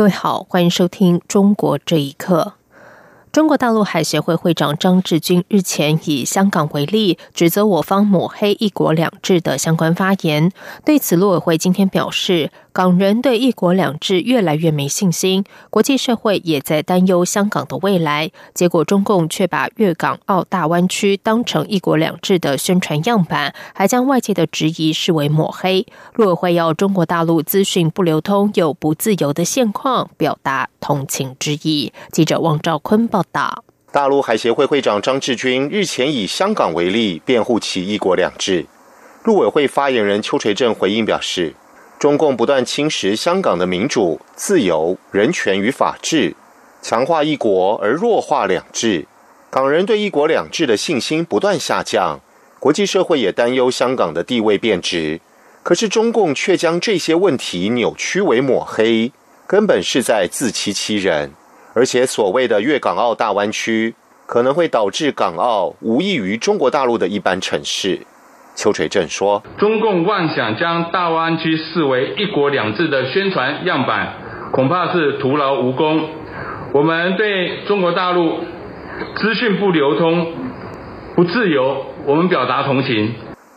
[0.00, 2.54] 各位好，欢迎收听《中国这一刻》。
[3.32, 10.50] 中国大陆海协会会长张志军日前以香港为例，指责我方抹黑“一国两制”的相关发言。
[10.84, 18.32] 对此，陆委会今天表示，港人对“一国两制”越来越没信心，国际社会也在担忧香港的未来。
[18.52, 25.86] 结果，中共却把粤港澳大湾区当成“一国两制”的宣传样板，还将外界的质疑视为抹黑。
[26.14, 31.92] 陆委会要中国大陆资讯不流通又不自由的现况表达同情之意。
[32.10, 33.19] 记者汪兆坤报。
[33.92, 38.66] 大陆海协会会长张志军日前以香港为例，辩护其“一国两制”。
[39.24, 41.54] 陆委会发言人邱垂正回应表示，
[41.98, 46.34] 中共不断侵蚀香港的民主、自由、人权与法治，
[46.80, 49.06] 强化一国而弱化两制，
[49.50, 52.20] 港人对“一国两制”的信心不断下降，
[52.58, 55.20] 国际社会也担忧香港的地位变质。
[55.62, 59.12] 可是中共却将这些问题扭曲为抹黑，
[59.46, 61.32] 根本是在自欺欺人。
[61.72, 63.94] 而且，所谓的粤港澳大湾区
[64.26, 68.00] 可能会导致港澳无异于中国大陆的一般城市。
[68.56, 74.14] 邱垂正说：“中共妄想将大湾区视为一国两制的宣传样板，
[74.52, 76.08] 恐怕是徒劳无功。
[76.74, 78.40] 我们对中国大陆
[79.16, 80.34] 资讯不流通、
[81.14, 83.14] 不自由，我们表达同情。”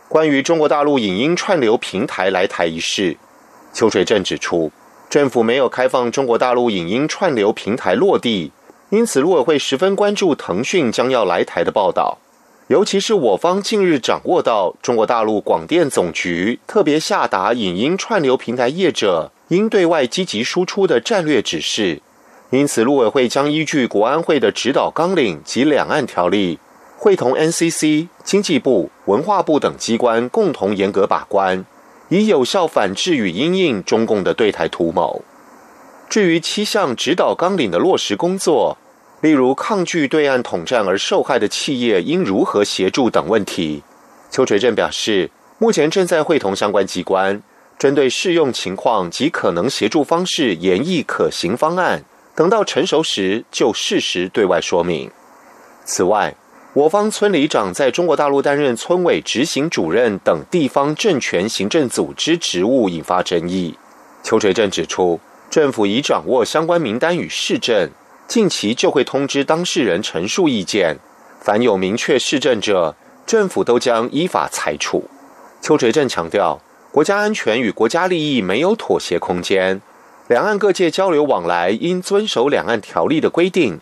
[0.08, 3.16] 关于中国大陆影音串流平台来台一事，
[3.72, 4.70] 邱垂正指出。
[5.14, 8.50] 政府没有开放中国大陆影音串流平台落地，
[8.90, 12.18] 因此陆委会十分关注腾讯将要来台的报道。
[12.66, 22.02] 尤其是我方近日掌握到中国大陆广电总局特别下达影音串流平台业者应对外积极输出的战略指示，
[22.50, 26.58] 因此陆委会将依据国安会的指导纲领及两岸条例，
[26.96, 31.64] 会同 NCC、经济部、文化部等机关共同严格把关。
[32.08, 35.22] 以有效反制与因应中共的对台图谋。
[36.08, 38.76] 至于七项指导纲领的落实工作，
[39.20, 43.82] 例如抗拒对岸统战而受害的企业应如何协助等问题，
[44.30, 47.42] 邱垂正表示，目前正在会同相关机关，
[47.78, 52.04] 针对适用情况及可能协助方式，研议可行方案，
[52.34, 55.10] 等到成熟时就适时对外说明。
[55.84, 56.34] 此外，
[56.74, 63.76] 我方村里长在中国大陆担任村委执行主任等地方政权行政组织职务，引发争议。
[64.24, 67.90] 邱垂正指出，政府已掌握相关名单与市政，
[68.26, 70.98] 近期就会通知当事人陈述意见。
[71.38, 75.04] 凡有明确市政者，政府都将依法裁处。
[75.62, 76.60] 邱垂正强调，
[76.90, 79.80] 国家安全与国家利益没有妥协空间，
[80.26, 83.78] 两岸各界交流往来应遵守两岸条例的规定。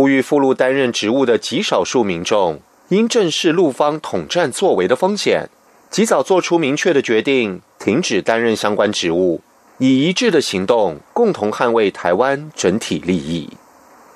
[0.00, 5.50] 呼吁赴陆担任职务的极少数民众，应正视陆方统战作为的风险，
[5.90, 9.42] 及早做出明确的决定，停止担任相关职务，
[9.76, 13.50] 以一致的行动，共同捍卫台湾整体利益。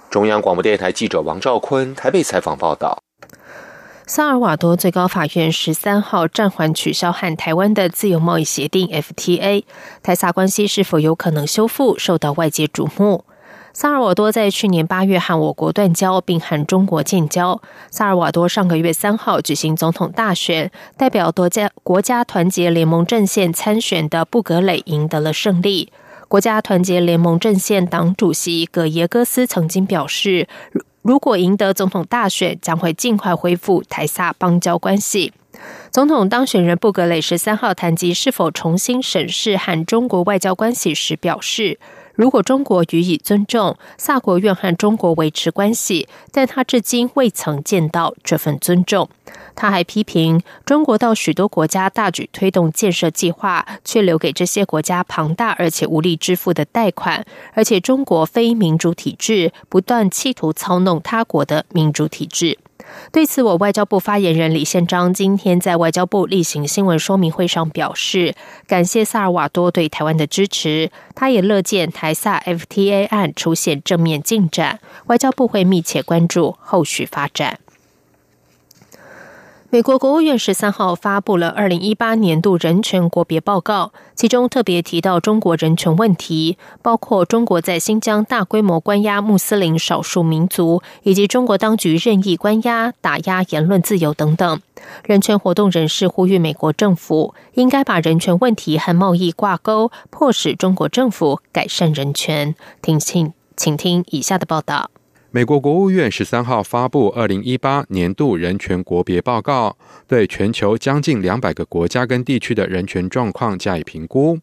[0.09, 3.03] 中央广播电台记者王兆坤台北采访报道。
[4.07, 9.65] 萨尔瓦多最高法院十三号暂缓取消和台湾的自由贸易协定 FTA，
[10.03, 13.27] 台萨关系是否有可能修复，受到外界瞩目。
[13.77, 17.61] 萨尔瓦多在去年八月和我国断交，并和中国建交。
[17.91, 25.93] 萨尔瓦多上个月三号举行总统大选，代表多家国家团结联盟阵线参选的布格雷赢得了胜利。
[26.29, 30.47] 国家团结联盟阵线党主席葛耶戈斯曾经表示，
[31.03, 35.33] 如果赢得总统大选，将会尽快恢复台萨邦交关系。
[35.91, 41.81] 总统当选人布格雷十三号谈及是否重新审视和中国外交关系时表示。
[42.15, 49.09] 如果中国予以尊重，萨国愿和中国维持关系，但他至今未曾见到这份尊重。
[49.57, 62.59] 他还批评中国到许多国家大举推动建设计划，却留给这些国家庞大而且无力支付的贷款，而且中国非民主体制不断企图操弄他国的民主体制。
[63.13, 68.35] 对此，我外交部发言人李宪章今天在外交部例行新闻说明会上表示，
[68.67, 77.59] 感谢萨尔瓦多对台湾的支持，他也乐见台萨 FTA 案出现正面进展，外交部会密切关注后续发展。
[79.75, 94.61] 美国国务院十三号发布了二零一八年度人权国别报告，其中特别提到中国人权问题，包括中国在新疆大规模关押穆斯林少数民族，以及中国当局任意关押、打压言论自由等等。
[95.05, 102.55] 人权活动人士呼吁美国政府应该把人权问题和贸易挂钩，迫使中国政府改善人权。
[102.81, 104.93] 听请请听以下的报道。
[105.35, 109.77] 美国国务院十三号发布二零一八年度人权国别报告，
[110.07, 114.39] 对全球将近两百个国家跟地区的人权状况加以评估。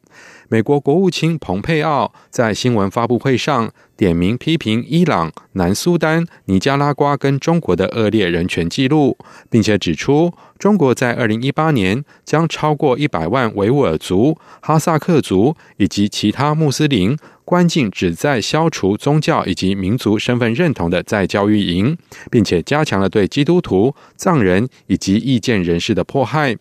[0.50, 9.16] 美国国务卿蓬佩奥在新闻发布会上点名批评伊朗、南苏丹、尼加拉瓜跟中国的恶劣人权记录，
[9.48, 17.16] 并且指出，中国在二零一八年将超过一百万维吾尔族、哈萨克族以及其他穆斯林
[17.46, 21.96] 关进旨在消除宗教以及民族身份认同的再教育营，
[22.32, 26.58] 并且加强了对基督徒、藏人以及意见人士的迫害。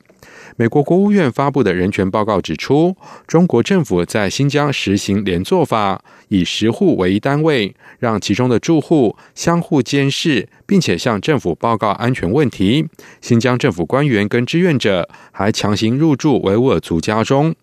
[0.57, 2.97] 美国国务院发布的人权报告指出，
[3.27, 12.87] 中国政府在新疆实行连坐法，以十户为一单位，让其中的住户相互监视，并且向政府报告安全问题。
[13.21, 17.55] 新疆政府官员跟志愿者还强行入住维吾尔族家中。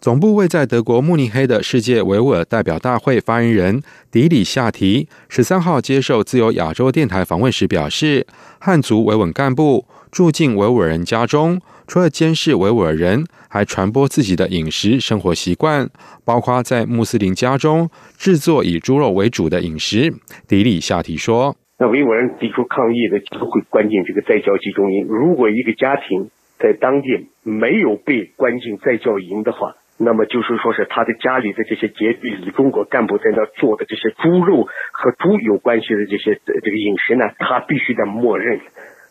[0.00, 3.82] 总部位在德国慕尼黑的世界维吾尔代表大会发言人
[4.12, 8.24] 迪里夏提十三号接受自由亚洲电台访问时表示，
[8.60, 11.60] 汉族维稳干部住进维吾尔人家中。
[11.88, 15.90] 除了监视维吾尔人，还传播自己的饮食生活习惯，
[16.24, 20.14] 包括在穆斯林家中制作以猪肉为主的饮食。
[20.46, 25.04] 迪里夏提说：“那维吾尔人提出抗议的，就会关进这个在教集中营。
[25.08, 38.60] 如果一个家庭在当地没有被关进在教营的话，那么就是说是他的家里的这些节与中国干部在那做的这些猪肉和猪有关系的这些这个饮食呢，他必须得默认。”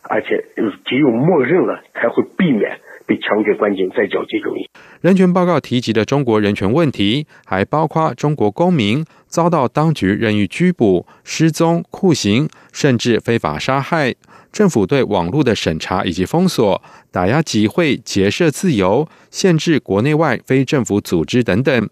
[0.08, 0.44] 而且
[0.84, 4.68] 只有默认了，才会避免被强制关进在教集中营。
[5.00, 14.12] 人权报告提及的中国人权问题，还包括中国公民遭到当局任意拘捕、失踪、酷刑，甚至非法杀害；
[14.52, 21.88] 政府对网络的审查以及封锁、打压集会、结社自由、限制国内外非政府组织等等。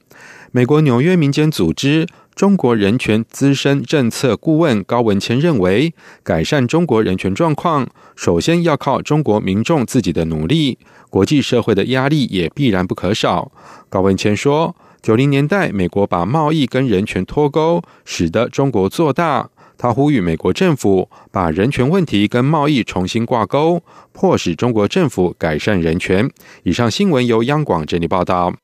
[0.52, 2.06] 美国纽约民间组织。
[2.34, 7.86] 中国人权资深政策顾问高文谦认为，改善中国人权状况，
[8.16, 10.78] 首先要靠中国民众自己的努力，
[11.10, 13.52] 国际社会的压力也必然不可少。
[13.88, 19.50] 高文谦说：“九零年代，美国把贸易跟人权脱钩，使得中国做大。
[19.76, 23.82] 他呼吁美国政府把人权问题跟贸易重新挂钩，
[24.12, 26.30] 迫使中国政府改善人权。”
[26.64, 28.54] 以上新闻由央广整理报道。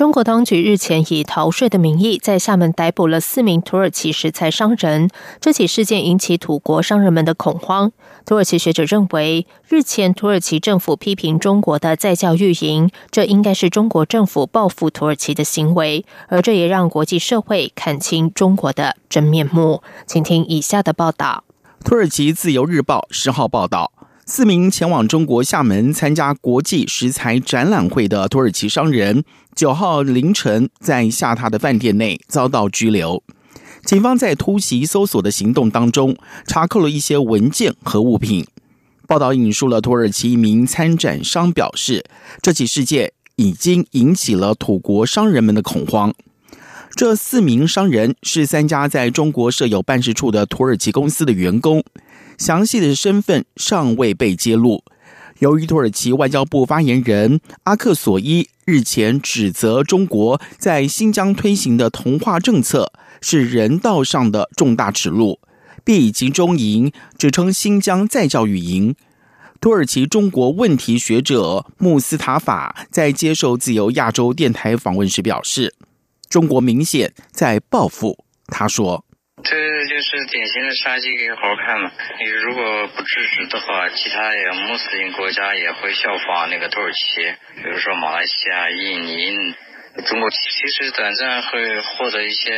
[0.00, 5.10] 中国当局日前以逃税的名义，在厦门逮捕了四名土耳其食材商人。
[5.42, 7.92] 这起事件引起土国商人们的恐慌。
[8.24, 19.82] 土耳其学者认为，日前土耳其政府批评中国的在教育营，这应该是中国政府报复土耳其的行为，而这也让国际社会看清中国的真面目。
[20.06, 21.44] 请听以下的报道：
[21.84, 23.92] 土耳其自由日报十号报道。
[24.32, 29.24] 四名前往中国厦门参加国际食材展览会的土耳其商人，
[29.56, 33.20] 九号凌晨在下榻的饭店内遭到拘留。
[33.84, 36.16] 警方在突袭搜索的行动当中，
[36.46, 38.46] 查扣了一些文件和物品。
[39.08, 42.04] 报道引述了土耳其一名参展商表示，
[42.40, 46.14] 这起事件已经引起了土国商人们的恐慌。
[46.94, 51.82] 这四名商人是三家在中国设有办事处的土耳其公司的员工。
[52.40, 54.82] 详细的身份尚未被揭露。
[55.40, 65.38] 由于土耳其外交部发言人阿克索伊日前指责中国在新疆推行的同化政策是人道上的重大耻辱，
[65.84, 68.94] 并以集中营指称新疆再教育营。
[69.60, 75.74] 土耳其中国问题学者穆斯塔法在接受自由亚洲电台访问时表示
[76.30, 79.04] ：“中国明显在报复。”他说。
[79.42, 81.90] 这就是典型的杀鸡给猴看嘛！
[82.18, 89.54] 你如果不制止的话，其他也穆斯林国家也会效仿那个土耳其，比如说马来西亚、印尼、
[90.04, 90.30] 中国。
[90.30, 92.52] 其实短暂会获得一些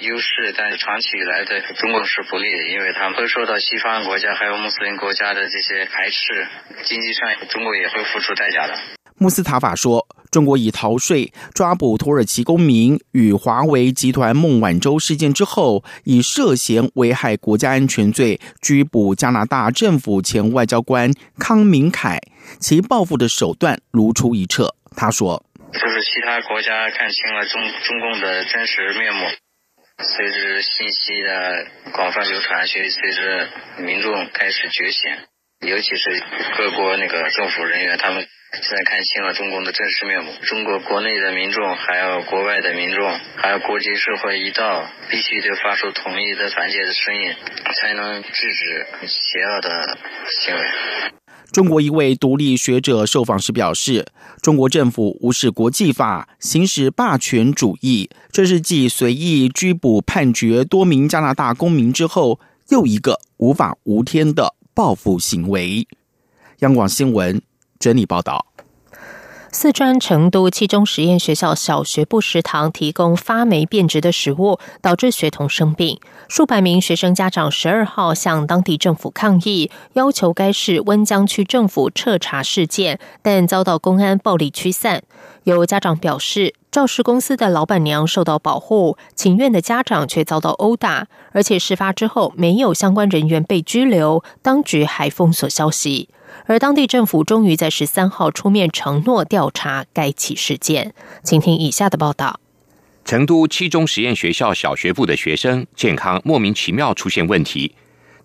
[0.00, 6.46] 优势，但是长期以来的中国是不利的，因为他们会受到西方国家还有穆斯林国家的这些排斥，
[6.84, 8.99] 经济上中国也会付出代价的。
[9.20, 10.08] 穆斯塔法说。
[10.30, 22.20] 中国以逃税抓捕土耳其公民与华为集团孟晚舟事件之后，以涉嫌危害国家安全罪拘捕加拿大政府前外交官康明凯，
[22.60, 24.76] 其报复的手段如出一辙。
[24.94, 29.26] 他说：“就是其他国家看清了中中共的真实面目，
[29.98, 33.48] 随着信息的广泛流传，随随着
[33.82, 35.10] 民众开始觉醒，
[35.60, 36.22] 尤其是
[36.56, 40.32] 各国那个政府人员，他们现在看清了中共的真实面目。
[40.42, 47.34] 中国国内的民众，还有国外的民众，还有国际社会一道，必须得发出统一的团结的声音，
[47.76, 49.98] 才能制止邪恶的
[50.40, 50.62] 行为。
[51.52, 54.06] 中国一位独立学者受访时表示，
[54.40, 62.40] 中国政府无视国际法，行使霸权主义，这是继随意拘捕判决多名加拿大公民之后，
[62.70, 64.54] 又一个无法无天的。
[64.80, 65.86] 报复行为。
[66.60, 67.38] 央广新闻
[67.78, 68.46] 整理报道：
[69.52, 75.98] 四川成都七中实验学校小学部食堂提供发霉变质的食物，导致学童生病。
[76.28, 85.02] 数百名学生家长十二号向当地政府抗议，要求该市温江区政府彻查事件，但遭到公安暴力驱散。
[85.42, 86.54] 有家长表示。
[86.70, 96.08] 肇事公司的老板娘受到保护，请愿的家长却遭到殴打，而且事发之后没有相关人员被拘留，当局还封锁消息。
[96.46, 100.94] 而当地政府终于在十三号出面承诺调查该起事件。
[101.22, 102.40] 请听以下的报道：
[103.04, 107.74] 成都七中实验学校小学部的学生健康莫名其妙出现问题，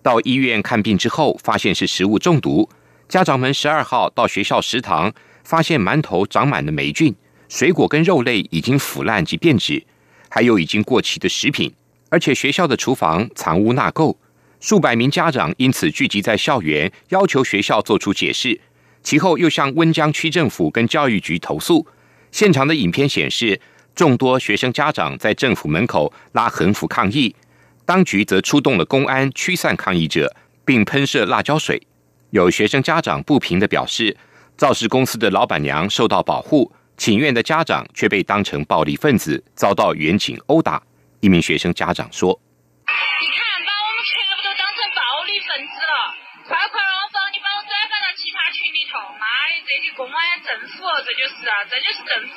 [0.02, 2.68] 到医院看病之后发现是食物中毒。
[3.08, 5.12] 家长们十二号到学校食堂
[5.44, 7.14] 发现馒头长满了霉菌。
[7.48, 9.84] 水果跟肉类已经腐烂及变质，
[10.28, 11.72] 还有已经过期的食品，
[12.10, 14.16] 而且学校的厨房藏污纳垢，
[14.60, 18.60] 数百名家长因此聚集在校园，要求学校做出解释。
[19.02, 21.86] 其后又向温江区政府跟教育局投诉。
[22.32, 23.60] 现场的影片显示，
[23.94, 27.34] 众多学生家长在政府门口拉横幅抗议，
[27.84, 30.34] 当局则出动了公安驱散抗议者，
[30.64, 31.80] 并喷射辣椒水。
[32.30, 34.16] 有学生家长不平的表示，
[34.56, 36.72] 肇事公司的老板娘受到保护。
[36.96, 40.82] 请愿的家长却被当成暴力分子，遭到远警殴打。
[41.20, 42.32] 一名学生家长说
[42.88, 46.16] ：“你看，把我们全部都当成暴力分子了！
[46.48, 48.96] 快快往放，你把我转发到其他群里头。
[49.20, 52.34] 妈的，这些公安政府，这就是啊，这就是政府！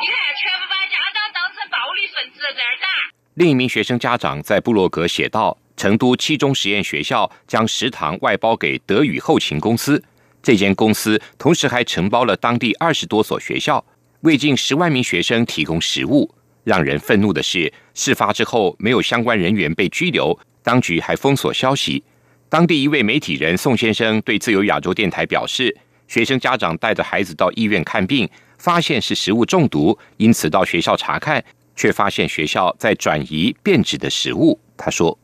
[0.00, 2.88] 你看，全部把家长当成暴力分子在那打。”
[3.36, 10.02] 另一名学生家长在布洛格写道：“成都七中实验学校将食堂外包给德语后勤公司，
[10.42, 13.84] 这间公司同时还承包了当地二十多所学校。”
[14.22, 16.30] 为近十万名学生提供食物，
[16.64, 22.04] 让人愤怒的是，事发之后没有相关人员被拘留，当局还封锁消息。
[22.50, 25.74] 当地一位媒体人宋先生对自由亚洲电台表示，
[26.10, 31.38] 学生家长带着孩子到医院看病，发现是食物中毒，因此到学校查看，
[31.76, 34.58] 却发现学校在转移变质的食物。
[34.76, 35.16] 他说。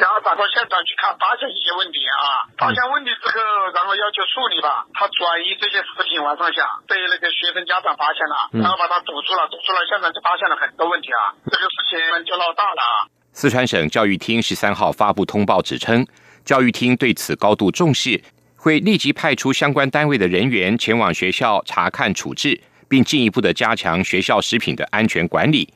[0.00, 3.36] 家长到现场去看，发现一些问题啊，发现问题之后，
[3.76, 4.88] 然后要求处理吧。
[4.96, 13.12] 他转移这些食品往上下，被那个学生家长发现了，然后把他堵住了，堵住了，现场就发现了很多问题啊，这个事情就闹大了啊。
[13.36, 16.00] 四川省教育厅十三号发布通报，指称
[16.48, 18.16] 教育厅对此高度重视，
[18.62, 25.66] 会立即派出相关单位的人员前往学校查看处置，并进一步的加强学校食品的安全管理。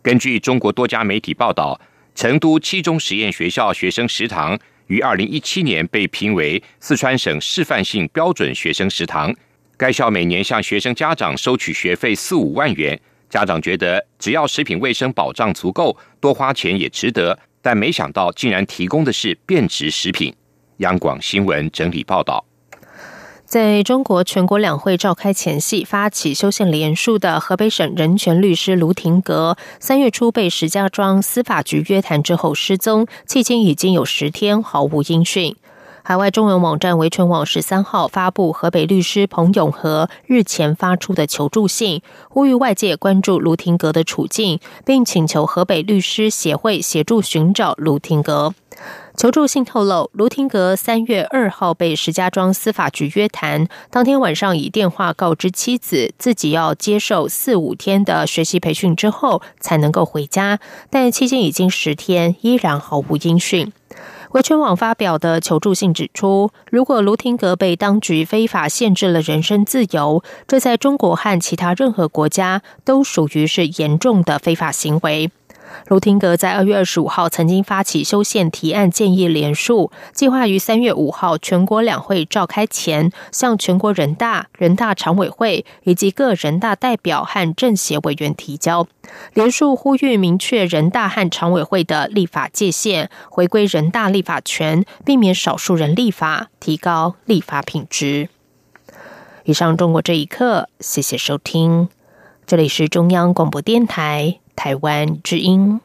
[0.00, 1.78] 根据中国多家媒体报道。
[2.16, 9.34] 成都七中实验学校学生食堂于二零一七年被评为四川省示范性标准学生食堂。
[9.76, 12.96] 该校每年向学生家长收取学费四五万元，
[13.28, 17.36] 家长觉得只要食品卫生保障足够，多花钱也值得。
[17.60, 20.32] 但没想到竟然提供的是变质食品。
[20.78, 22.44] 央广新闻整理报道。
[23.44, 35.54] 在中国全国两会召开前夕，发起修宪联署的河北省人权律师卢廷格，三月初被石家庄司法局约谈之后失踪，迄今已经有十天毫无音讯。
[36.06, 48.54] 海外中文网站维权网十三号发布河北律师彭永和日前发出的求助信，呼吁外界关注卢廷格的处境，并请求河北律师协会协助寻找卢廷格。
[49.16, 63.72] 求助信透露，卢廷格三月二号被石家庄司法局约谈，当天晚上以电话告知妻子，自己要接受四五天的学习培训之后才能够回家，但期间已经十天，依然毫无音讯。
[64.34, 75.30] 维权网发表的求助信指出，如果卢廷格被当局非法限制了人身自由，这在中国和其他任何国家都属于是严重的非法行为。
[75.88, 88.86] 卢廷格在二月二十五号曾经发起修宪提案建议联署，计划于三月五号全国两会召开前，向全国人大、人大常委会以及各人大代表和政协委员提交
[89.32, 98.28] 联署，呼吁明确人大和常委会的立法界限，回归人大立法权，避免少数人立法，提高立法品质。
[99.44, 101.88] 以上，中国这一刻，谢谢收听，
[102.46, 104.40] 这里是中央广播电台。
[104.56, 105.80] 台湾之音。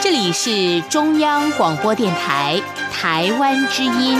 [0.00, 2.60] 这里是中央广播电台
[2.92, 4.18] 台湾之音。